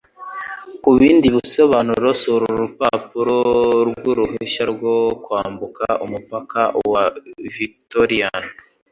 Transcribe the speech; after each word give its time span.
Kubindi 0.83 1.27
bisobanuro 1.35 2.07
sura 2.21 2.45
urupapuro 2.55 3.37
rwuruhushya 3.91 4.63
rwo 4.73 4.95
kwambuka 5.23 5.85
umupaka 6.05 6.59
wa 6.91 7.03
Victorian. 7.57 8.43